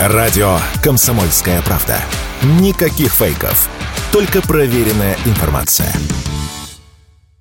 Радио 0.00 0.58
«Комсомольская 0.80 1.60
правда». 1.62 1.96
Никаких 2.60 3.12
фейков. 3.12 3.68
Только 4.12 4.40
проверенная 4.40 5.16
информация. 5.26 5.92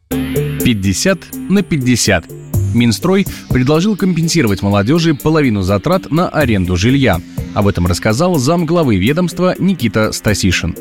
50 0.10 1.20
на 1.52 1.62
50. 1.62 2.26
Минстрой 2.74 3.28
предложил 3.50 3.96
компенсировать 3.96 4.64
молодежи 4.64 5.14
половину 5.14 5.62
затрат 5.62 6.10
на 6.10 6.30
аренду 6.30 6.76
жилья. 6.76 7.22
Об 7.54 7.68
этом 7.68 7.86
рассказал 7.86 8.38
замглавы 8.38 8.98
ведомства 8.98 9.54
Никита 9.60 10.12
Стасишин. 10.12 10.76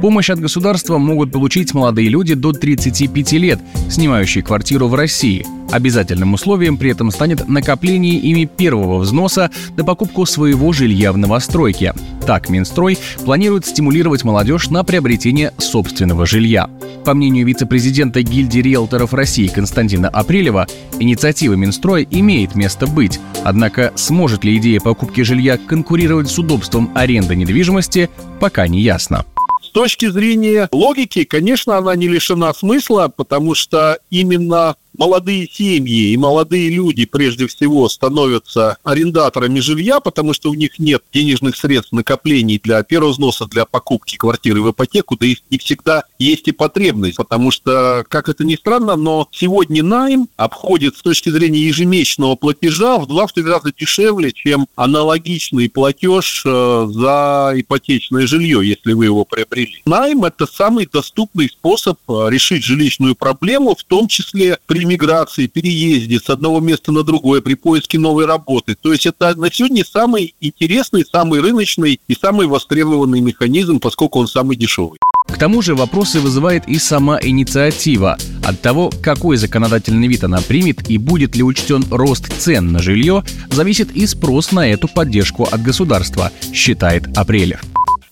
Помощь 0.00 0.30
от 0.30 0.40
государства 0.40 0.96
могут 0.96 1.32
получить 1.32 1.74
молодые 1.74 2.08
люди 2.08 2.32
до 2.32 2.52
35 2.52 3.32
лет, 3.32 3.60
снимающие 3.90 4.42
квартиру 4.42 4.88
в 4.88 4.94
России. 4.94 5.44
Обязательным 5.70 6.34
условием 6.34 6.76
при 6.76 6.90
этом 6.90 7.10
станет 7.10 7.48
накопление 7.48 8.16
ими 8.16 8.44
первого 8.44 8.98
взноса 8.98 9.50
на 9.76 9.84
покупку 9.84 10.26
своего 10.26 10.72
жилья 10.72 11.12
в 11.12 11.18
новостройке. 11.18 11.94
Так 12.26 12.48
Минстрой 12.48 12.98
планирует 13.24 13.66
стимулировать 13.66 14.24
молодежь 14.24 14.68
на 14.68 14.82
приобретение 14.82 15.52
собственного 15.58 16.26
жилья. 16.26 16.68
По 17.04 17.14
мнению 17.14 17.46
вице-президента 17.46 18.22
гильдии 18.22 18.60
риэлторов 18.60 19.14
России 19.14 19.46
Константина 19.46 20.08
Апрелева, 20.08 20.66
инициатива 20.98 21.54
Минстроя 21.54 22.06
имеет 22.10 22.54
место 22.54 22.86
быть. 22.86 23.20
Однако 23.44 23.92
сможет 23.94 24.44
ли 24.44 24.56
идея 24.58 24.80
покупки 24.80 25.22
жилья 25.22 25.56
конкурировать 25.56 26.28
с 26.28 26.38
удобством 26.38 26.90
аренды 26.94 27.36
недвижимости, 27.36 28.10
пока 28.40 28.66
не 28.66 28.80
ясно. 28.80 29.24
С 29.62 29.72
точки 29.72 30.10
зрения 30.10 30.68
логики, 30.72 31.24
конечно, 31.24 31.78
она 31.78 31.94
не 31.94 32.08
лишена 32.08 32.52
смысла, 32.52 33.12
потому 33.14 33.54
что 33.54 33.98
именно 34.10 34.74
молодые 35.00 35.48
семьи 35.50 36.12
и 36.12 36.16
молодые 36.18 36.68
люди 36.68 37.06
прежде 37.06 37.46
всего 37.46 37.88
становятся 37.88 38.76
арендаторами 38.84 39.58
жилья, 39.60 39.98
потому 39.98 40.34
что 40.34 40.50
у 40.50 40.54
них 40.54 40.78
нет 40.78 41.02
денежных 41.12 41.56
средств 41.56 41.92
накоплений 41.92 42.60
для 42.62 42.82
первого 42.82 43.12
взноса, 43.12 43.46
для 43.46 43.64
покупки 43.64 44.16
квартиры 44.16 44.60
в 44.60 44.70
ипотеку, 44.70 45.16
да 45.16 45.24
и 45.24 45.36
не 45.48 45.56
всегда 45.56 46.04
есть 46.18 46.48
и 46.48 46.52
потребность, 46.52 47.16
потому 47.16 47.50
что, 47.50 48.04
как 48.08 48.28
это 48.28 48.44
ни 48.44 48.56
странно, 48.56 48.94
но 48.96 49.26
сегодня 49.32 49.82
найм 49.82 50.28
обходит 50.36 50.98
с 50.98 51.02
точки 51.02 51.30
зрения 51.30 51.60
ежемесячного 51.60 52.36
платежа 52.36 52.98
в 52.98 53.06
два-три 53.06 53.42
раза 53.42 53.72
дешевле, 53.72 54.32
чем 54.32 54.66
аналогичный 54.76 55.70
платеж 55.70 56.42
э, 56.44 56.88
за 56.90 57.52
ипотечное 57.56 58.26
жилье, 58.26 58.60
если 58.62 58.92
вы 58.92 59.06
его 59.06 59.24
приобрели. 59.24 59.80
Найм– 59.86 60.24
это 60.26 60.44
самый 60.44 60.86
доступный 60.92 61.48
способ 61.48 61.98
э, 62.06 62.26
решить 62.28 62.64
жилищную 62.64 63.14
проблему, 63.14 63.74
в 63.74 63.84
том 63.84 64.06
числе 64.06 64.58
при 64.66 64.89
миграции, 64.90 65.46
переезде 65.46 66.18
с 66.18 66.28
одного 66.28 66.60
места 66.60 66.90
на 66.92 67.02
другое, 67.02 67.40
при 67.40 67.54
поиске 67.54 67.98
новой 67.98 68.26
работы. 68.26 68.76
То 68.80 68.92
есть 68.92 69.06
это 69.06 69.34
на 69.36 69.50
сегодня 69.52 69.84
самый 69.84 70.34
интересный, 70.40 71.04
самый 71.04 71.40
рыночный 71.40 72.00
и 72.08 72.14
самый 72.14 72.46
востребованный 72.46 73.20
механизм, 73.20 73.78
поскольку 73.78 74.18
он 74.18 74.26
самый 74.26 74.56
дешевый. 74.56 74.98
К 75.28 75.38
тому 75.38 75.62
же 75.62 75.74
вопросы 75.74 76.20
вызывает 76.20 76.68
и 76.68 76.78
сама 76.78 77.20
инициатива. 77.22 78.18
От 78.44 78.60
того, 78.60 78.90
какой 79.02 79.36
законодательный 79.36 80.08
вид 80.08 80.24
она 80.24 80.40
примет 80.40 80.90
и 80.90 80.98
будет 80.98 81.36
ли 81.36 81.42
учтен 81.42 81.84
рост 81.90 82.26
цен 82.38 82.72
на 82.72 82.80
жилье, 82.80 83.22
зависит 83.50 83.92
и 83.92 84.06
спрос 84.06 84.50
на 84.50 84.68
эту 84.68 84.88
поддержку 84.88 85.44
от 85.44 85.62
государства, 85.62 86.32
считает 86.52 87.16
Апрелев. 87.16 87.60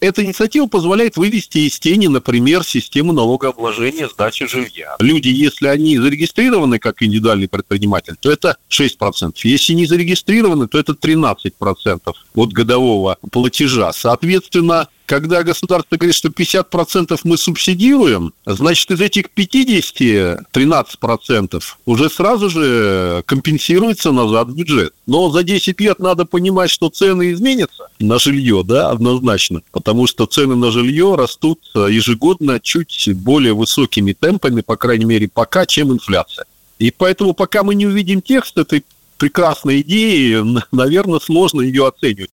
Эта 0.00 0.24
инициатива 0.24 0.66
позволяет 0.66 1.16
вывести 1.16 1.58
из 1.58 1.80
тени, 1.80 2.06
например, 2.06 2.62
систему 2.62 3.12
налогообложения 3.12 4.08
сдачи 4.08 4.46
жилья. 4.46 4.94
Люди, 5.00 5.28
если 5.28 5.66
они 5.66 5.98
зарегистрированы 5.98 6.78
как 6.78 7.02
индивидуальный 7.02 7.48
предприниматель, 7.48 8.14
то 8.20 8.30
это 8.30 8.56
6%. 8.70 9.32
Если 9.42 9.72
не 9.72 9.86
зарегистрированы, 9.86 10.69
то 10.69 10.78
это 10.78 10.92
13% 10.92 12.12
от 12.34 12.52
годового 12.52 13.19
платежа. 13.32 13.92
Соответственно, 13.92 14.86
когда 15.08 15.42
государство 15.42 15.96
говорит, 15.96 16.14
что 16.14 16.28
50% 16.28 17.18
мы 17.24 17.38
субсидируем, 17.38 18.34
значит, 18.44 18.90
из 18.90 19.00
этих 19.00 19.30
50 19.30 20.44
13% 20.52 21.62
уже 21.86 22.10
сразу 22.10 22.50
же 22.50 23.22
компенсируется 23.24 24.12
назад 24.12 24.48
в 24.48 24.54
бюджет. 24.54 24.92
Но 25.06 25.30
за 25.30 25.44
10 25.44 25.80
лет 25.80 25.98
надо 25.98 26.26
понимать, 26.26 26.70
что 26.70 26.91
цены 26.91 27.32
изменятся 27.32 27.88
на 27.98 28.18
жилье, 28.18 28.62
да, 28.64 28.91
однозначно, 28.91 29.62
потому 29.72 30.06
что 30.06 30.26
цены 30.26 30.56
на 30.56 30.70
жилье 30.70 31.14
растут 31.14 31.60
ежегодно 31.74 32.60
чуть 32.60 33.10
более 33.14 33.54
высокими 33.54 34.12
темпами, 34.12 34.60
по 34.60 34.76
крайней 34.76 35.06
мере, 35.06 35.28
пока, 35.32 35.64
чем 35.64 35.91
инфляция. 35.91 36.44
И 36.78 36.91
поэтому, 36.91 37.32
пока 37.32 37.62
мы 37.62 37.74
не 37.74 37.86
увидим 37.86 38.20
текст 38.20 38.58
этой 38.58 38.84
прекрасной 39.16 39.80
идеи, 39.80 40.44
наверное, 40.70 41.18
сложно 41.18 41.62
ее 41.62 41.88
оценивать. 41.88 42.30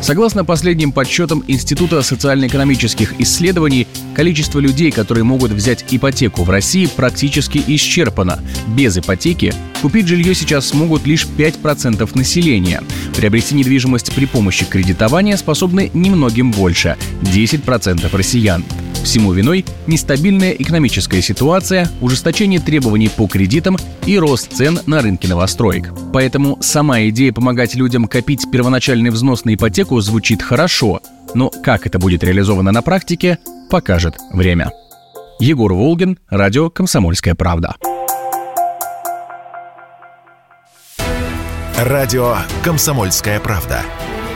Согласно 0.00 0.44
последним 0.44 0.92
подсчетам 0.92 1.44
Института 1.48 2.02
социально-экономических 2.02 3.20
исследований, 3.20 3.86
количество 4.14 4.60
людей, 4.60 4.90
которые 4.90 5.24
могут 5.24 5.50
взять 5.50 5.84
ипотеку 5.90 6.44
в 6.44 6.50
России, 6.50 6.86
практически 6.86 7.62
исчерпано. 7.66 8.38
Без 8.68 8.96
ипотеки 8.96 9.52
купить 9.82 10.06
жилье 10.06 10.34
сейчас 10.34 10.68
смогут 10.68 11.06
лишь 11.06 11.26
5% 11.26 12.10
населения. 12.16 12.82
Приобрести 13.16 13.54
недвижимость 13.54 14.14
при 14.14 14.26
помощи 14.26 14.64
кредитования 14.64 15.36
способны 15.36 15.90
немногим 15.92 16.52
больше– 16.52 16.96
10% 17.22 18.16
россиян. 18.16 18.64
Всему 19.08 19.32
виной 19.32 19.64
нестабильная 19.86 20.50
экономическая 20.50 21.22
ситуация, 21.22 21.88
ужесточение 22.02 22.60
требований 22.60 23.08
по 23.08 23.26
кредитам 23.26 23.78
и 24.04 24.18
рост 24.18 24.52
цен 24.52 24.80
на 24.84 25.00
рынке 25.00 25.28
новостроек. 25.28 25.94
Поэтому 26.12 26.58
сама 26.60 27.00
идея 27.04 27.32
помогать 27.32 27.74
людям 27.74 28.06
копить 28.06 28.50
первоначальный 28.52 29.08
взнос 29.08 29.46
на 29.46 29.54
ипотеку 29.54 29.98
звучит 30.02 30.42
хорошо, 30.42 31.00
но 31.32 31.48
как 31.48 31.86
это 31.86 31.98
будет 31.98 32.22
реализовано 32.22 32.70
на 32.70 32.82
практике, 32.82 33.38
покажет 33.70 34.14
время. 34.30 34.72
Егор 35.40 35.72
Волгин, 35.72 36.18
радио 36.28 36.68
«Комсомольская 36.68 37.34
правда». 37.34 37.76
Радио 41.78 42.36
«Комсомольская 42.62 43.40
правда». 43.40 43.80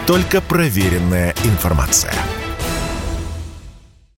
Только 0.06 0.40
проверенная 0.40 1.34
информация. 1.44 2.14